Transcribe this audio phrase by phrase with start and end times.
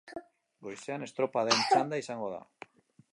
[0.67, 2.43] Goizean, estropaden txanda izango da.